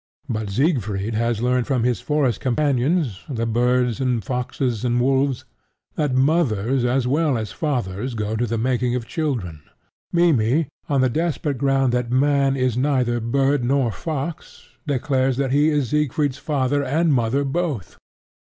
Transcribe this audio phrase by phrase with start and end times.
[0.27, 5.45] But Siegfried has learned from his forest companions, the birds and foxes and wolves,
[5.93, 9.61] that mothers as well as fathers go to the making of children.
[10.11, 15.69] Mimmy, on the desperate ground that man is neither bird nor fox, declares that he
[15.69, 17.99] is Siegfried's father and mother both.